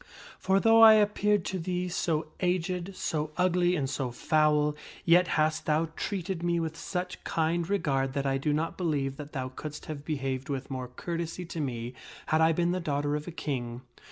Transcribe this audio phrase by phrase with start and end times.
[0.39, 5.67] For though I appeared to thee so aged, so ugly, and so foul, yet hast
[5.67, 9.85] thou treated me with such kind regard that I do not believe that thou couldst
[9.85, 11.93] have behaved with, more courtesy to me
[12.25, 13.83] had I been the daughter of a king.